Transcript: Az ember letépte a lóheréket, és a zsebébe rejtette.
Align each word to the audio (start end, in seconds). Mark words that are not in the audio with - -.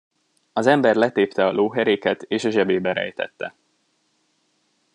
Az 0.53 0.67
ember 0.67 0.95
letépte 0.95 1.45
a 1.45 1.51
lóheréket, 1.51 2.21
és 2.27 2.43
a 2.43 2.49
zsebébe 2.49 2.93
rejtette. 2.93 3.53